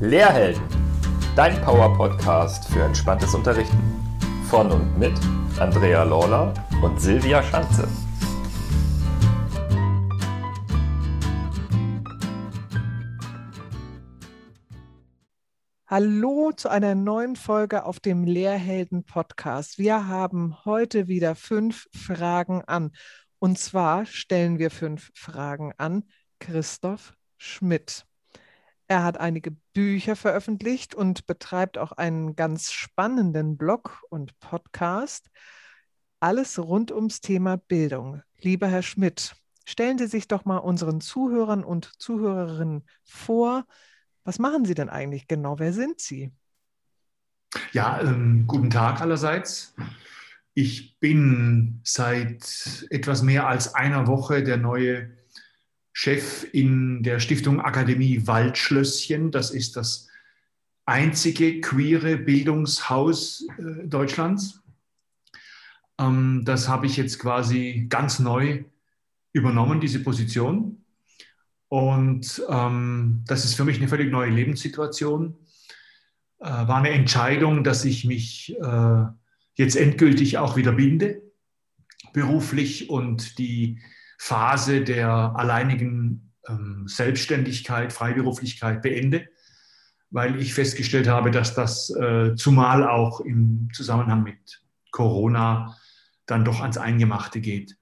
[0.00, 0.62] Lehrhelden,
[1.36, 3.78] dein Power-Podcast für entspanntes Unterrichten.
[4.50, 5.14] Von und mit
[5.58, 7.88] Andrea Lawler und Silvia Schanze.
[15.86, 19.78] Hallo zu einer neuen Folge auf dem Lehrhelden Podcast.
[19.78, 22.92] Wir haben heute wieder fünf Fragen an.
[23.38, 26.04] Und zwar stellen wir fünf Fragen an
[26.38, 28.04] Christoph Schmidt.
[28.88, 35.28] Er hat einige Bücher veröffentlicht und betreibt auch einen ganz spannenden Blog und Podcast.
[36.20, 38.22] Alles rund ums Thema Bildung.
[38.40, 43.66] Lieber Herr Schmidt, stellen Sie sich doch mal unseren Zuhörern und Zuhörerinnen vor.
[44.22, 45.58] Was machen Sie denn eigentlich genau?
[45.58, 46.30] Wer sind Sie?
[47.72, 49.74] Ja, ähm, guten Tag allerseits.
[50.54, 55.10] Ich bin seit etwas mehr als einer Woche der neue
[55.98, 59.30] Chef in der Stiftung Akademie Waldschlösschen.
[59.30, 60.08] Das ist das
[60.84, 64.60] einzige queere Bildungshaus äh, Deutschlands.
[65.98, 68.64] Ähm, das habe ich jetzt quasi ganz neu
[69.32, 70.84] übernommen, diese Position.
[71.68, 75.34] Und ähm, das ist für mich eine völlig neue Lebenssituation.
[76.40, 79.04] Äh, war eine Entscheidung, dass ich mich äh,
[79.54, 81.22] jetzt endgültig auch wieder binde,
[82.12, 83.80] beruflich und die
[84.18, 89.28] Phase der alleinigen ähm, Selbstständigkeit, Freiberuflichkeit beende,
[90.10, 95.76] weil ich festgestellt habe, dass das äh, zumal auch im Zusammenhang mit Corona
[96.26, 97.76] dann doch ans Eingemachte geht.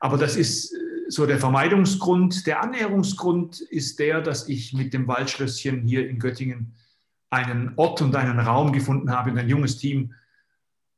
[0.00, 0.78] Aber das ist äh,
[1.08, 2.46] so der Vermeidungsgrund.
[2.46, 6.74] Der Annäherungsgrund ist der, dass ich mit dem Waldschlösschen hier in Göttingen
[7.30, 10.12] einen Ort und einen Raum gefunden habe, ein junges Team,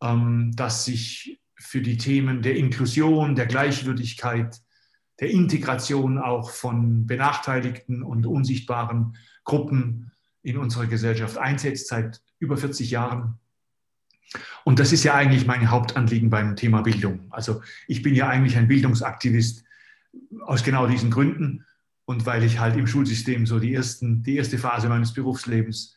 [0.02, 4.60] ähm, das sich für die Themen der Inklusion, der Gleichwürdigkeit,
[5.20, 10.10] der Integration auch von benachteiligten und unsichtbaren Gruppen
[10.42, 13.38] in unserer Gesellschaft einsetzt seit über 40 Jahren.
[14.64, 17.26] Und das ist ja eigentlich mein Hauptanliegen beim Thema Bildung.
[17.30, 19.64] Also ich bin ja eigentlich ein Bildungsaktivist
[20.42, 21.64] aus genau diesen Gründen
[22.04, 25.94] und weil ich halt im Schulsystem so die, ersten, die erste Phase meines Berufslebens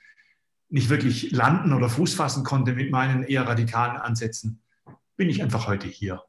[0.69, 4.61] nicht wirklich landen oder Fuß fassen konnte mit meinen eher radikalen Ansätzen,
[5.15, 6.23] bin ich einfach heute hier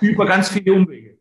[0.00, 1.18] über ganz viele Umwege.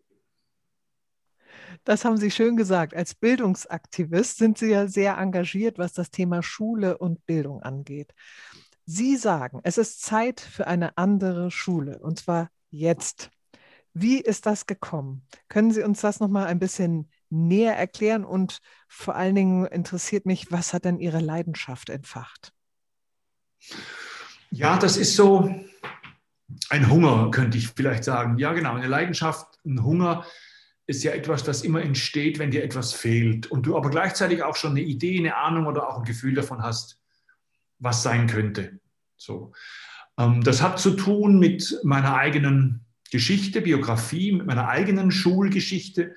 [1.83, 2.93] Das haben Sie schön gesagt.
[2.93, 8.13] Als Bildungsaktivist sind Sie ja sehr engagiert, was das Thema Schule und Bildung angeht.
[8.85, 13.29] Sie sagen, es ist Zeit für eine andere Schule und zwar jetzt.
[13.93, 15.25] Wie ist das gekommen?
[15.47, 20.25] Können Sie uns das noch mal ein bisschen näher erklären und vor allen Dingen interessiert
[20.25, 22.53] mich, was hat denn Ihre Leidenschaft entfacht?
[24.51, 25.53] Ja, das ist so,
[26.69, 28.37] ein Hunger, könnte ich vielleicht sagen.
[28.37, 30.25] Ja, genau, eine Leidenschaft, ein Hunger
[30.87, 34.55] ist ja etwas, das immer entsteht, wenn dir etwas fehlt und du aber gleichzeitig auch
[34.55, 36.99] schon eine Idee, eine Ahnung oder auch ein Gefühl davon hast,
[37.77, 38.79] was sein könnte.
[39.15, 39.53] So.
[40.17, 46.15] Ähm, das hat zu tun mit meiner eigenen Geschichte, Biografie, mit meiner eigenen Schulgeschichte,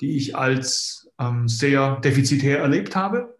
[0.00, 3.36] die ich als ähm, sehr defizitär erlebt habe.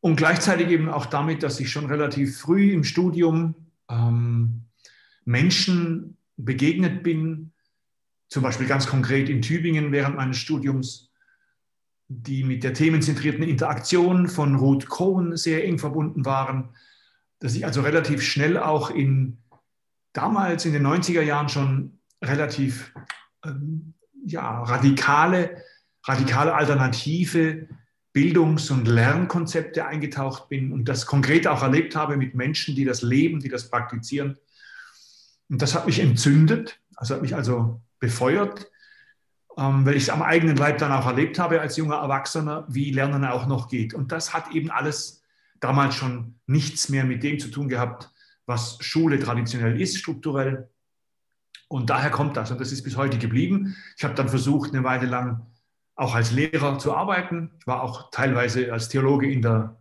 [0.00, 3.54] Und gleichzeitig eben auch damit, dass ich schon relativ früh im Studium
[3.88, 4.31] ähm,
[5.24, 7.52] Menschen begegnet bin,
[8.28, 11.10] zum Beispiel ganz konkret in Tübingen während meines Studiums,
[12.08, 16.70] die mit der themenzentrierten Interaktion von Ruth Cohen sehr eng verbunden waren,
[17.38, 19.38] dass ich also relativ schnell auch in
[20.12, 22.94] damals in den 90er Jahren schon relativ
[23.44, 23.94] ähm,
[24.24, 25.62] ja, radikale,
[26.04, 27.68] radikale alternative
[28.12, 33.02] Bildungs- und Lernkonzepte eingetaucht bin und das konkret auch erlebt habe mit Menschen, die das
[33.02, 34.36] leben, die das praktizieren.
[35.52, 38.70] Und das hat mich entzündet, also hat mich also befeuert,
[39.58, 42.90] ähm, weil ich es am eigenen Leib dann auch erlebt habe als junger Erwachsener, wie
[42.90, 43.92] Lernen auch noch geht.
[43.92, 45.22] Und das hat eben alles
[45.60, 48.10] damals schon nichts mehr mit dem zu tun gehabt,
[48.46, 50.70] was Schule traditionell ist, strukturell.
[51.68, 52.50] Und daher kommt das.
[52.50, 53.76] Und das ist bis heute geblieben.
[53.98, 55.46] Ich habe dann versucht, eine Weile lang
[55.96, 57.50] auch als Lehrer zu arbeiten.
[57.60, 59.76] Ich war auch teilweise als Theologe in der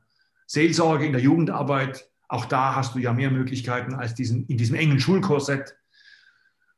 [0.48, 2.11] Seelsorge, in der Jugendarbeit.
[2.32, 5.76] Auch da hast du ja mehr Möglichkeiten als diesen, in diesem engen Schulkorsett.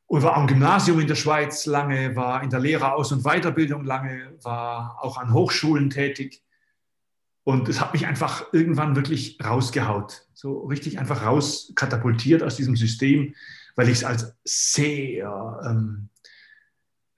[0.06, 4.36] Und war am Gymnasium in der Schweiz lange, war in der Lehreraus- und Weiterbildung lange,
[4.42, 6.42] war auch an Hochschulen tätig.
[7.44, 13.36] Und es hat mich einfach irgendwann wirklich rausgehaut, so richtig einfach rauskatapultiert aus diesem System,
[13.76, 16.08] weil ich es als sehr ähm,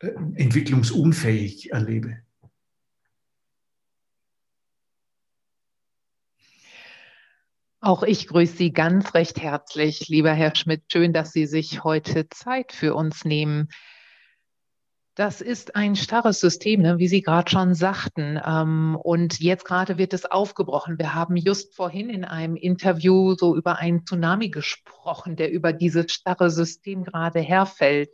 [0.01, 2.19] äh, entwicklungsunfähig erlebe.
[7.87, 10.83] Auch ich grüße Sie ganz recht herzlich, lieber Herr Schmidt.
[10.91, 13.69] Schön, dass Sie sich heute Zeit für uns nehmen.
[15.15, 18.41] Das ist ein starres System, ne, wie Sie gerade schon sagten.
[18.45, 20.99] Ähm, und jetzt gerade wird es aufgebrochen.
[20.99, 26.11] Wir haben just vorhin in einem Interview so über einen Tsunami gesprochen, der über dieses
[26.11, 28.11] starre System gerade herfällt.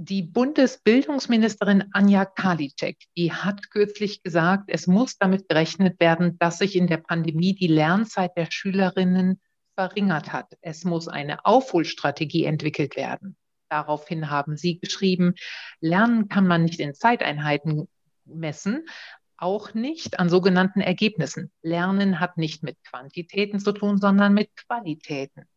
[0.00, 6.76] Die Bundesbildungsministerin Anja Karliczek, die hat kürzlich gesagt, es muss damit gerechnet werden, dass sich
[6.76, 9.40] in der Pandemie die Lernzeit der Schülerinnen
[9.74, 10.56] verringert hat.
[10.60, 13.36] Es muss eine Aufholstrategie entwickelt werden.
[13.68, 15.34] Daraufhin haben Sie geschrieben,
[15.80, 17.88] Lernen kann man nicht in Zeiteinheiten
[18.24, 18.86] messen,
[19.36, 21.50] auch nicht an sogenannten Ergebnissen.
[21.60, 25.48] Lernen hat nicht mit Quantitäten zu tun, sondern mit Qualitäten.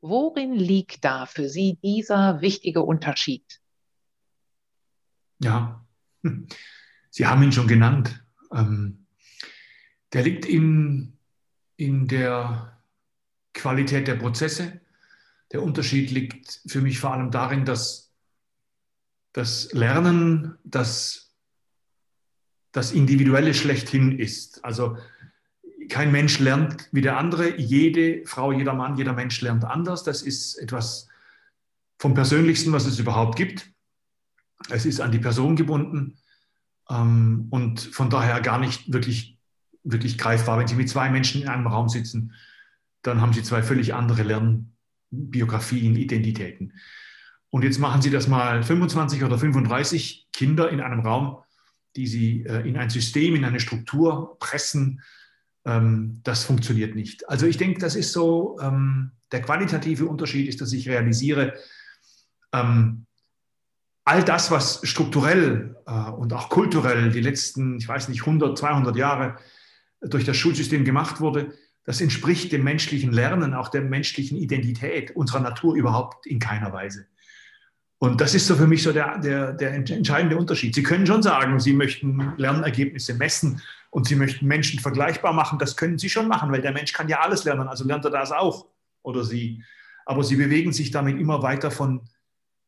[0.00, 3.60] Worin liegt da für Sie dieser wichtige Unterschied?
[5.40, 5.84] Ja,
[7.10, 8.24] Sie haben ihn schon genannt.
[8.52, 9.06] Ähm,
[10.12, 11.18] der liegt in,
[11.76, 12.80] in der
[13.52, 14.80] Qualität der Prozesse,
[15.52, 18.12] der Unterschied liegt für mich vor allem darin, dass
[19.32, 21.34] das Lernen das,
[22.72, 24.64] das Individuelle schlechthin ist.
[24.64, 24.98] Also
[25.88, 27.58] kein Mensch lernt wie der andere.
[27.58, 30.04] Jede Frau, jeder Mann, jeder Mensch lernt anders.
[30.04, 31.08] Das ist etwas
[31.98, 33.70] vom Persönlichsten, was es überhaupt gibt.
[34.70, 36.18] Es ist an die Person gebunden
[36.90, 39.38] ähm, und von daher gar nicht wirklich,
[39.84, 40.58] wirklich greifbar.
[40.58, 42.32] Wenn Sie mit zwei Menschen in einem Raum sitzen,
[43.02, 44.72] dann haben Sie zwei völlig andere Lern
[45.10, 46.74] Biografien, Identitäten.
[47.50, 51.38] Und jetzt machen Sie das mal 25 oder 35 Kinder in einem Raum,
[51.96, 55.02] die Sie äh, in ein System, in eine Struktur pressen.
[55.68, 57.28] Ähm, das funktioniert nicht.
[57.28, 61.54] Also ich denke, das ist so, ähm, der qualitative Unterschied ist, dass ich realisiere,
[62.52, 63.04] ähm,
[64.04, 68.96] all das, was strukturell äh, und auch kulturell die letzten, ich weiß nicht, 100, 200
[68.96, 69.36] Jahre
[70.00, 71.52] durch das Schulsystem gemacht wurde,
[71.84, 77.06] das entspricht dem menschlichen Lernen, auch der menschlichen Identität unserer Natur überhaupt in keiner Weise.
[77.98, 80.74] Und das ist so für mich so der, der, der entscheidende Unterschied.
[80.74, 83.60] Sie können schon sagen, Sie möchten Lernergebnisse messen
[83.90, 85.58] und Sie möchten Menschen vergleichbar machen.
[85.58, 88.12] Das können Sie schon machen, weil der Mensch kann ja alles lernen, also lernt er
[88.12, 88.66] das auch
[89.02, 89.64] oder Sie.
[90.06, 92.08] Aber Sie bewegen sich damit immer weiter von,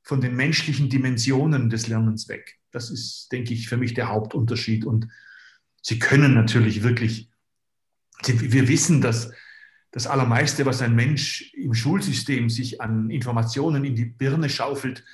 [0.03, 2.59] von den menschlichen Dimensionen des Lernens weg.
[2.73, 4.85] Das ist, denke ich, für mich der Hauptunterschied.
[4.85, 5.09] Und
[5.81, 7.31] Sie können natürlich wirklich
[8.27, 9.33] wir wissen, dass
[9.93, 15.05] das Allermeiste, was ein Mensch im Schulsystem sich an Informationen in die Birne schaufelt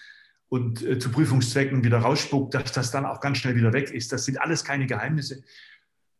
[0.48, 4.12] und äh, zu Prüfungszwecken wieder rausspuckt, dass das dann auch ganz schnell wieder weg ist.
[4.12, 5.42] Das sind alles keine Geheimnisse.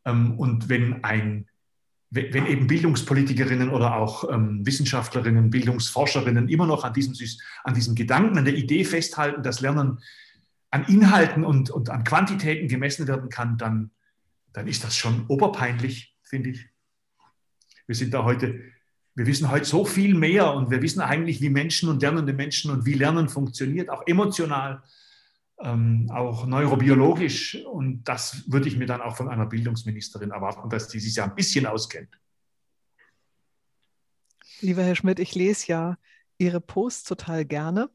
[0.04, 1.46] Ähm, und wenn ein
[2.10, 7.14] wenn eben Bildungspolitikerinnen oder auch ähm, Wissenschaftlerinnen, Bildungsforscherinnen immer noch an diesem,
[7.64, 9.98] an diesem Gedanken, an der Idee festhalten, dass Lernen
[10.70, 13.90] an Inhalten und, und an Quantitäten gemessen werden kann, dann,
[14.52, 16.68] dann ist das schon oberpeinlich, finde ich.
[17.86, 18.60] Wir sind da heute,
[19.14, 22.70] wir wissen heute so viel mehr und wir wissen eigentlich, wie Menschen und lernende Menschen
[22.70, 24.82] und wie Lernen funktioniert, auch emotional,
[25.60, 27.64] ähm, auch neurobiologisch.
[27.64, 31.24] Und das würde ich mir dann auch von einer Bildungsministerin erwarten, dass sie sich ja
[31.24, 32.10] ein bisschen auskennt.
[34.60, 35.98] Lieber Herr Schmidt, ich lese ja
[36.38, 37.88] Ihre Posts total gerne,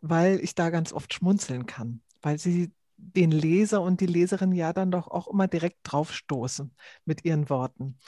[0.00, 4.72] weil ich da ganz oft schmunzeln kann, weil Sie den Leser und die Leserin ja
[4.72, 6.74] dann doch auch immer direkt draufstoßen
[7.04, 7.98] mit ihren Worten.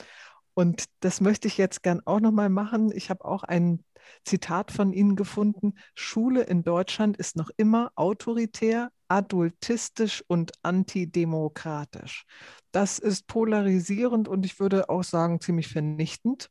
[0.57, 2.91] Und das möchte ich jetzt gern auch nochmal machen.
[2.91, 3.83] Ich habe auch ein
[4.25, 5.75] Zitat von Ihnen gefunden.
[5.93, 12.25] Schule in Deutschland ist noch immer autoritär, adultistisch und antidemokratisch.
[12.71, 16.49] Das ist polarisierend und ich würde auch sagen ziemlich vernichtend.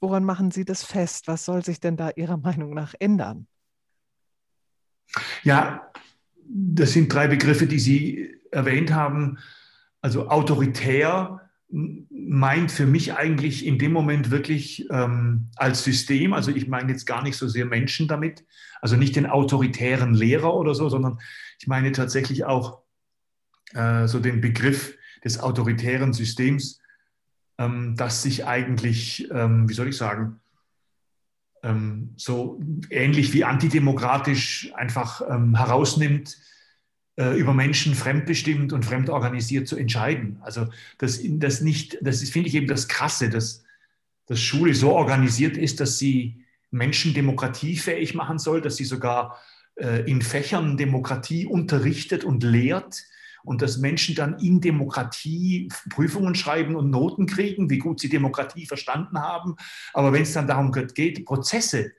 [0.00, 1.28] Woran machen Sie das fest?
[1.28, 3.48] Was soll sich denn da Ihrer Meinung nach ändern?
[5.42, 5.92] Ja,
[6.42, 9.36] das sind drei Begriffe, die Sie erwähnt haben.
[10.00, 16.68] Also autoritär, meint für mich eigentlich in dem Moment wirklich ähm, als System, also ich
[16.68, 18.44] meine jetzt gar nicht so sehr Menschen damit,
[18.80, 21.18] also nicht den autoritären Lehrer oder so, sondern
[21.58, 22.82] ich meine tatsächlich auch
[23.74, 26.80] äh, so den Begriff des autoritären Systems,
[27.58, 30.40] ähm, das sich eigentlich, ähm, wie soll ich sagen,
[31.62, 36.36] ähm, so ähnlich wie antidemokratisch einfach ähm, herausnimmt,
[37.16, 40.38] über Menschen fremdbestimmt und fremdorganisiert zu entscheiden.
[40.42, 40.68] Also
[40.98, 43.64] das, das nicht, das finde ich eben das Krasse, dass,
[44.26, 49.38] dass Schule so organisiert ist, dass sie Menschen demokratiefähig machen soll, dass sie sogar
[49.76, 53.02] äh, in Fächern Demokratie unterrichtet und lehrt
[53.44, 58.66] und dass Menschen dann in Demokratie Prüfungen schreiben und Noten kriegen, wie gut sie Demokratie
[58.66, 59.56] verstanden haben.
[59.92, 61.92] Aber wenn es dann darum geht, Prozesse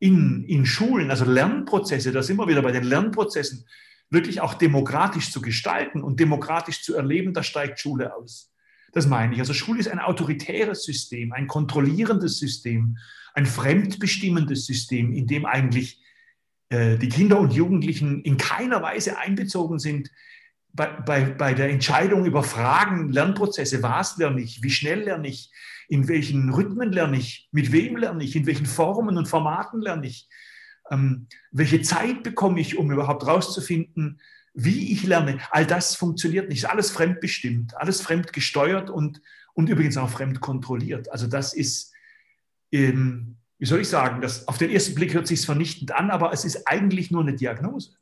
[0.00, 3.64] in, in Schulen, also Lernprozesse, da sind wir wieder bei den Lernprozessen,
[4.10, 8.52] wirklich auch demokratisch zu gestalten und demokratisch zu erleben, da steigt Schule aus.
[8.92, 9.40] Das meine ich.
[9.40, 12.98] Also Schule ist ein autoritäres System, ein kontrollierendes System,
[13.34, 16.02] ein fremdbestimmendes System, in dem eigentlich
[16.70, 20.10] äh, die Kinder und Jugendlichen in keiner Weise einbezogen sind
[20.72, 25.52] bei, bei, bei der Entscheidung über Fragen, Lernprozesse, was lerne ich, wie schnell lerne ich,
[25.88, 30.06] in welchen Rhythmen lerne ich, mit wem lerne ich, in welchen Formen und Formaten lerne
[30.06, 30.28] ich,
[30.90, 34.20] ähm, welche Zeit bekomme ich, um überhaupt rauszufinden,
[34.52, 35.38] wie ich lerne.
[35.50, 39.22] All das funktioniert nicht, ist alles fremdbestimmt, alles fremdgesteuert und,
[39.54, 41.10] und übrigens auch fremdkontrolliert.
[41.12, 41.92] Also das ist,
[42.72, 46.32] ähm, wie soll ich sagen, das, auf den ersten Blick hört sich vernichtend an, aber
[46.32, 47.96] es ist eigentlich nur eine Diagnose.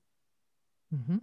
[0.90, 1.20] Mhm.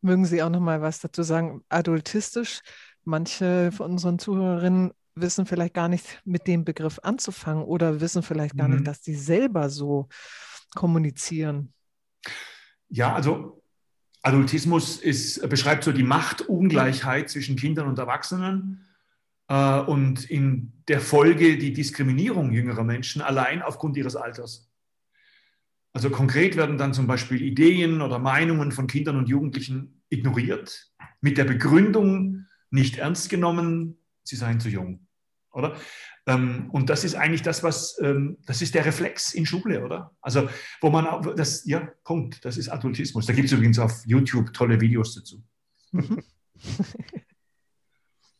[0.00, 1.64] Mögen Sie auch noch mal was dazu sagen?
[1.70, 2.60] Adultistisch,
[3.04, 8.56] manche von unseren Zuhörerinnen wissen vielleicht gar nicht mit dem Begriff anzufangen oder wissen vielleicht
[8.56, 8.74] gar mhm.
[8.74, 10.08] nicht, dass sie selber so
[10.74, 11.72] kommunizieren.
[12.88, 13.62] Ja, also
[14.22, 18.86] Adultismus ist, beschreibt so die Machtungleichheit zwischen Kindern und Erwachsenen
[19.48, 24.70] äh, und in der Folge die Diskriminierung jüngerer Menschen allein aufgrund ihres Alters.
[25.92, 30.90] Also konkret werden dann zum Beispiel Ideen oder Meinungen von Kindern und Jugendlichen ignoriert,
[31.20, 35.06] mit der Begründung nicht ernst genommen, sie seien zu jung.
[35.52, 35.76] Oder?
[36.26, 40.10] Ähm, und das ist eigentlich das, was, ähm, das ist der Reflex in Schule, oder?
[40.20, 40.48] Also,
[40.80, 43.26] wo man, das, ja, Punkt, das ist Adultismus.
[43.26, 45.42] Da gibt es übrigens auf YouTube tolle Videos dazu.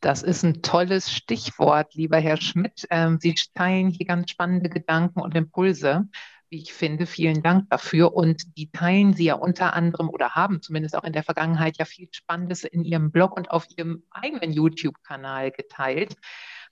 [0.00, 2.86] Das ist ein tolles Stichwort, lieber Herr Schmidt.
[2.90, 6.06] Ähm, Sie teilen hier ganz spannende Gedanken und Impulse
[6.54, 7.06] wie ich finde.
[7.06, 8.14] Vielen Dank dafür.
[8.14, 11.84] Und die teilen Sie ja unter anderem oder haben zumindest auch in der Vergangenheit ja
[11.84, 16.14] viel Spannendes in Ihrem Blog und auf Ihrem eigenen YouTube-Kanal geteilt.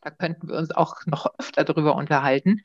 [0.01, 2.61] Da könnten wir uns auch noch öfter darüber unterhalten.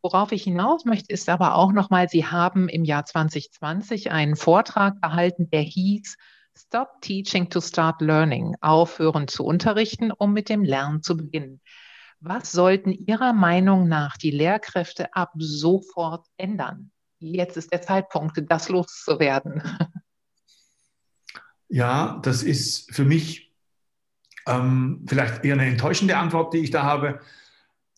[0.00, 5.02] Worauf ich hinaus möchte, ist aber auch nochmal, Sie haben im Jahr 2020 einen Vortrag
[5.02, 6.16] gehalten, der hieß
[6.58, 11.60] Stop Teaching to Start Learning, aufhören zu unterrichten, um mit dem Lernen zu beginnen.
[12.20, 16.90] Was sollten Ihrer Meinung nach die Lehrkräfte ab sofort ändern?
[17.18, 19.62] Jetzt ist der Zeitpunkt, das loszuwerden.
[21.68, 23.52] Ja, das ist für mich
[24.46, 27.20] ähm, vielleicht eher eine enttäuschende Antwort, die ich da habe.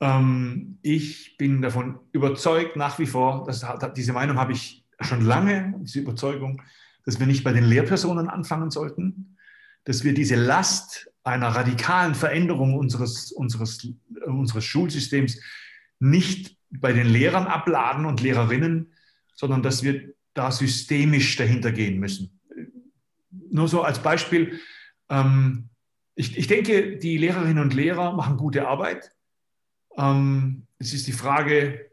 [0.01, 5.75] Ähm, ich bin davon überzeugt, nach wie vor, dass, diese Meinung habe ich schon lange,
[5.81, 6.63] diese Überzeugung,
[7.05, 9.37] dass wir nicht bei den Lehrpersonen anfangen sollten,
[9.85, 13.87] dass wir diese Last einer radikalen Veränderung unseres, unseres,
[14.27, 15.41] unseres Schulsystems
[15.99, 18.93] nicht bei den Lehrern abladen und Lehrerinnen,
[19.35, 22.41] sondern dass wir da systemisch dahinter gehen müssen.
[23.51, 24.61] Nur so als Beispiel,
[25.09, 25.71] ähm,
[26.15, 29.11] ich, ich, denke, die Lehrerinnen und Lehrer machen gute Arbeit.
[29.97, 31.91] Ähm, es ist die Frage,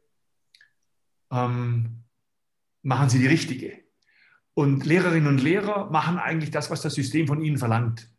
[1.31, 2.03] ähm,
[2.81, 3.83] machen sie die richtige?
[4.53, 8.09] Und Lehrerinnen und Lehrer machen eigentlich das, was das System von ihnen verlangt.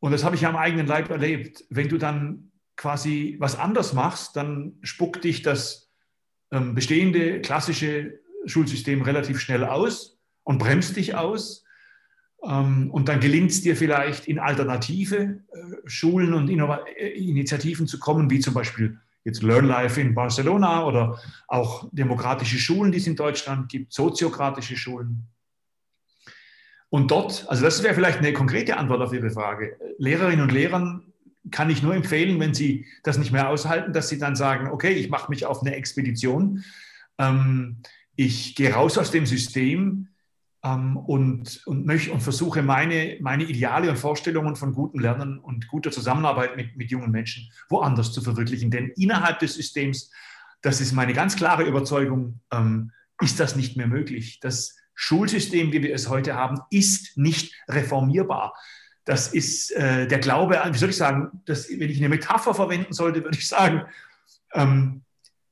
[0.00, 1.64] Und das habe ich am eigenen Leib erlebt.
[1.70, 5.90] Wenn du dann quasi was anders machst, dann spuckt dich das
[6.50, 11.64] ähm, bestehende klassische Schulsystem relativ schnell aus und bremst dich aus.
[12.42, 15.16] Ähm, und dann gelingt es dir vielleicht in alternative
[15.52, 20.86] äh, Schulen und Innova äh, Initiativen zu kommen, wie zum Beispiel jetzt LearnLife in Barcelona
[20.86, 25.26] oder auch demokratische Schulen, die es in Deutschland gibt, soziokratische Schulen.
[26.90, 29.76] Und dort, also das wäre vielleicht eine konkrete Antwort auf Ihre Frage.
[29.98, 31.10] Lehrerinnen und Lehrern
[31.50, 34.90] kann ich nur empfehlen, wenn sie das nicht mehr aushalten, dass sie dann sagen, okay,
[34.90, 36.64] ich mache mich auf eine Expedition,
[37.18, 37.78] ähm,
[38.16, 40.08] ich gehe raus aus dem System
[40.62, 45.68] ähm, und, und, möchte, und versuche meine, meine Ideale und Vorstellungen von gutem Lernen und
[45.68, 48.70] guter Zusammenarbeit mit, mit jungen Menschen woanders zu verwirklichen.
[48.70, 50.10] Denn innerhalb des Systems,
[50.60, 52.92] das ist meine ganz klare Überzeugung, ähm,
[53.22, 54.40] ist das nicht mehr möglich.
[54.40, 58.54] Das, Schulsystem, wie wir es heute haben, ist nicht reformierbar.
[59.06, 62.92] Das ist äh, der Glaube, wie soll ich sagen, das, wenn ich eine Metapher verwenden
[62.92, 63.84] sollte, würde ich sagen,
[64.52, 65.00] ähm,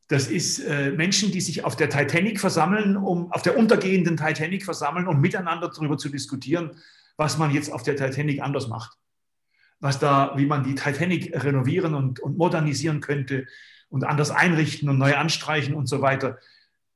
[0.09, 4.67] das ist äh, Menschen, die sich auf der Titanic versammeln, um auf der untergehenden Titanic
[4.67, 6.73] versammeln, um miteinander darüber zu diskutieren,
[7.17, 8.99] was man jetzt auf der Titanic anders macht.
[9.81, 13.47] Was da, wie man die Titanic renovieren und, und modernisieren könnte
[13.89, 16.39] und anders einrichten und neu anstreichen und so weiter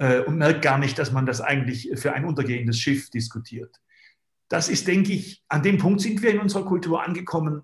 [0.03, 3.81] äh, und merkt gar nicht, dass man das eigentlich für ein untergehendes Schiff diskutiert.
[4.49, 7.63] Das ist, denke ich, an dem Punkt sind wir in unserer Kultur angekommen.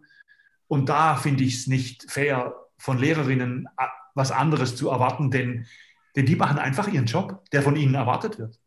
[0.69, 5.67] Und da finde ich es nicht fair, von Lehrerinnen äh, was anderes zu erwarten, denn,
[6.15, 8.61] denn die machen einfach ihren Job, der von ihnen erwartet wird.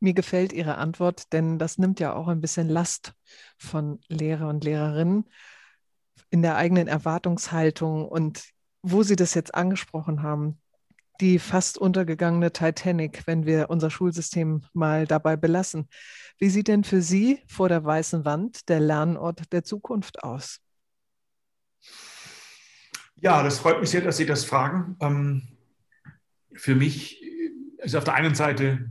[0.00, 3.14] Mir gefällt Ihre Antwort, denn das nimmt ja auch ein bisschen Last
[3.56, 5.24] von Lehrer und Lehrerinnen
[6.30, 8.50] in der eigenen Erwartungshaltung und
[8.82, 10.60] wo Sie das jetzt angesprochen haben,
[11.20, 15.88] die fast untergegangene Titanic, wenn wir unser Schulsystem mal dabei belassen.
[16.38, 20.60] Wie sieht denn für Sie vor der weißen Wand der Lernort der Zukunft aus?
[23.16, 24.96] Ja, das freut mich sehr, dass Sie das fragen.
[25.00, 25.48] Ähm,
[26.52, 27.20] für mich
[27.78, 28.90] ist auf der einen Seite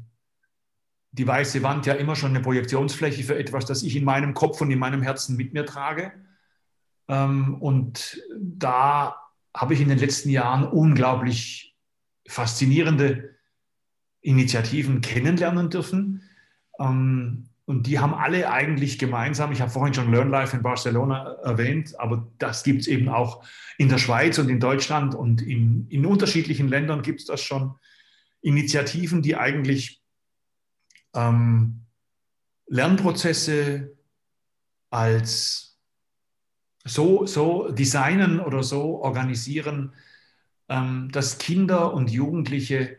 [1.12, 4.62] die weiße Wand ja immer schon eine Projektionsfläche für etwas, das ich in meinem Kopf
[4.62, 6.12] und in meinem Herzen mit mir trage.
[7.07, 9.15] Ähm, und da
[9.55, 11.76] habe ich in den letzten Jahren unglaublich
[12.27, 13.36] faszinierende
[14.22, 16.24] Initiativen kennenlernen dürfen.
[16.79, 21.34] Ähm, und die haben alle eigentlich gemeinsam, ich habe vorhin schon Learn Life in Barcelona
[21.43, 23.43] erwähnt, aber das gibt es eben auch
[23.77, 27.75] in der Schweiz und in Deutschland und in, in unterschiedlichen Ländern gibt es das schon.
[28.41, 30.01] Initiativen, die eigentlich
[31.13, 31.81] ähm,
[32.67, 33.98] Lernprozesse
[34.89, 35.77] als
[36.86, 39.93] so, so designen oder so organisieren,
[40.67, 42.97] dass Kinder und Jugendliche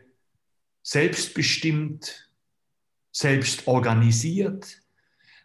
[0.81, 2.31] selbstbestimmt,
[3.11, 4.81] selbst organisiert,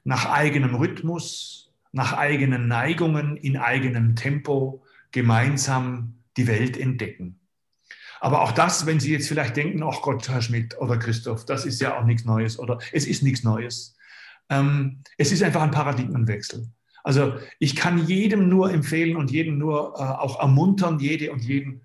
[0.05, 7.41] nach eigenem Rhythmus, nach eigenen Neigungen, in eigenem Tempo gemeinsam die Welt entdecken.
[8.21, 11.67] Aber auch das, wenn Sie jetzt vielleicht denken, ach Gott, Herr Schmidt oder Christoph, das
[11.67, 13.97] ist ja auch nichts Neues oder es ist nichts Neues.
[14.49, 16.67] Ähm, es ist einfach ein Paradigmenwechsel.
[17.03, 21.83] Also ich kann jedem nur empfehlen und jedem nur äh, auch ermuntern, jede und jeden,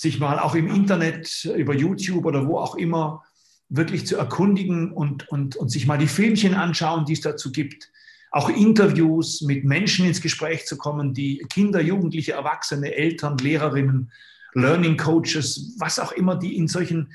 [0.00, 3.22] sich mal auch im Internet, über YouTube oder wo auch immer,
[3.68, 7.90] wirklich zu erkundigen und, und, und sich mal die Filmchen anschauen, die es dazu gibt.
[8.32, 14.10] Auch Interviews mit Menschen ins Gespräch zu kommen, die Kinder, Jugendliche, Erwachsene, Eltern, Lehrerinnen,
[14.54, 17.12] Learning Coaches, was auch immer, die in solchen,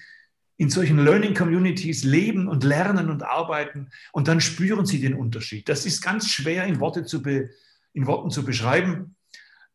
[0.58, 3.90] in solchen Learning Communities leben und lernen und arbeiten.
[4.14, 5.68] Und dann spüren sie den Unterschied.
[5.68, 7.22] Das ist ganz schwer in, Worte zu
[7.94, 9.15] in Worten zu beschreiben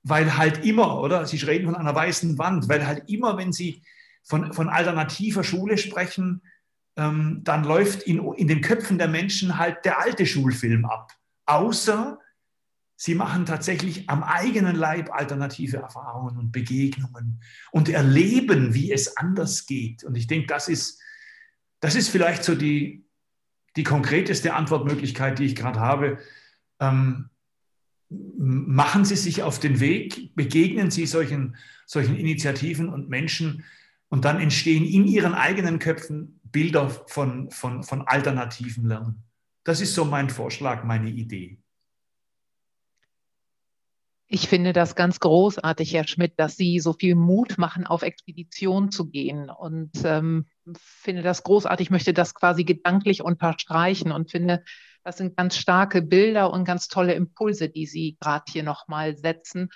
[0.03, 1.27] weil halt immer, oder?
[1.27, 3.83] Sie reden von einer weißen Wand, weil halt immer, wenn Sie
[4.23, 6.43] von, von alternativer Schule sprechen,
[6.97, 11.13] ähm, dann läuft in, in den Köpfen der Menschen halt der alte Schulfilm ab.
[11.47, 12.19] Außer
[12.97, 17.43] sie machen tatsächlich am eigenen Leib alternative Erfahrungen und Begegnungen
[17.73, 20.05] und erleben, wie es anders geht.
[20.05, 21.01] Und ich denke, das ist,
[21.81, 23.07] das ist vielleicht so die,
[23.77, 26.19] die konkreteste Antwortmöglichkeit, die ich gerade habe.
[26.79, 27.31] Ähm,
[28.11, 33.65] machen Sie sich auf den Weg, begegnen Sie solchen, solchen Initiativen und Menschen
[34.09, 39.23] und dann entstehen in Ihren eigenen Köpfen Bilder von, von, von alternativen Lernen.
[39.63, 41.59] Das ist so mein Vorschlag, meine Idee.
[44.27, 48.91] Ich finde das ganz großartig, Herr Schmidt, dass Sie so viel Mut machen, auf Expedition
[48.91, 49.51] zu gehen.
[49.51, 50.47] Und ähm,
[50.77, 54.63] finde das großartig, möchte das quasi gedanklich unterstreichen und finde,
[55.05, 59.71] das sind ganz starke Bilder und ganz tolle Impulse, die Sie gerade hier nochmal setzen,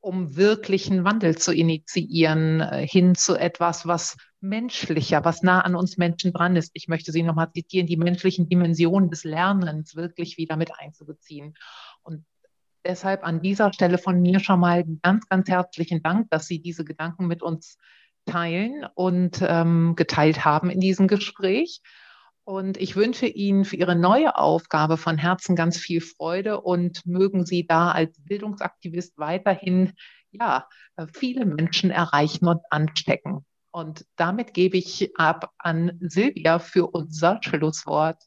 [0.00, 5.96] um wirklichen Wandel zu initiieren, äh, hin zu etwas, was menschlicher, was nah an uns
[5.96, 6.70] Menschen dran ist.
[6.74, 11.54] Ich möchte Sie nochmal zitieren, die menschlichen Dimensionen des Lernens wirklich wieder mit einzubeziehen.
[12.02, 12.24] Und
[12.84, 16.84] deshalb an dieser Stelle von mir schon mal ganz, ganz herzlichen Dank, dass Sie diese
[16.84, 17.78] Gedanken mit uns
[18.26, 21.80] teilen und ähm, geteilt haben in diesem Gespräch.
[22.48, 27.44] Und ich wünsche Ihnen für Ihre neue Aufgabe von Herzen ganz viel Freude und mögen
[27.44, 29.92] Sie da als Bildungsaktivist weiterhin
[30.30, 33.44] ja, äh, viele Menschen erreichen und anstecken.
[33.70, 38.22] Und damit gebe ich ab an Silvia für unser Schlusswort.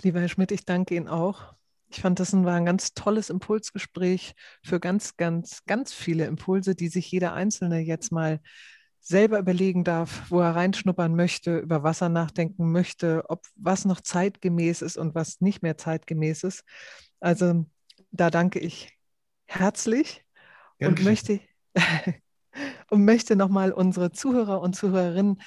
[0.00, 1.52] Lieber Herr Schmidt, ich danke Ihnen auch.
[1.88, 6.88] Ich fand, das war ein ganz tolles Impulsgespräch für ganz, ganz, ganz viele Impulse, die
[6.88, 8.40] sich jeder Einzelne jetzt mal
[9.04, 14.00] selber überlegen darf, wo er reinschnuppern möchte, über was er nachdenken möchte, ob was noch
[14.00, 16.64] zeitgemäß ist und was nicht mehr zeitgemäß ist.
[17.20, 17.66] Also
[18.10, 18.98] da danke ich
[19.46, 20.24] herzlich
[20.80, 21.40] und möchte,
[22.90, 25.40] und möchte nochmal unsere Zuhörer und Zuhörerinnen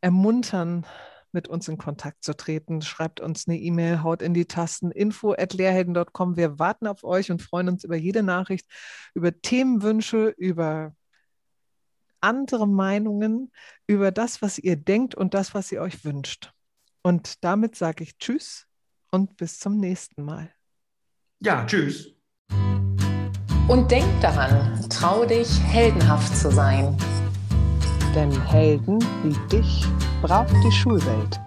[0.00, 0.86] ermuntern,
[1.32, 2.82] mit uns in Kontakt zu treten.
[2.82, 6.36] Schreibt uns eine E-Mail, haut in die Tasten info at lehrhelden.com.
[6.36, 8.66] Wir warten auf euch und freuen uns über jede Nachricht,
[9.14, 10.92] über Themenwünsche, über
[12.20, 13.52] andere Meinungen
[13.86, 16.52] über das, was ihr denkt und das, was ihr euch wünscht.
[17.02, 18.66] Und damit sage ich Tschüss
[19.10, 20.50] und bis zum nächsten Mal.
[21.40, 22.14] Ja, tschüss.
[23.68, 26.96] Und denk daran, trau dich, heldenhaft zu sein.
[28.14, 29.84] Denn Helden wie dich
[30.20, 31.40] braucht die Schulwelt.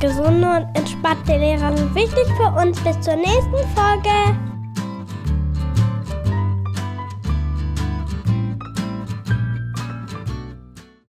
[0.00, 2.78] Gesunde und entspannte Lehrer sind wichtig für uns.
[2.80, 4.45] Bis zur nächsten Folge.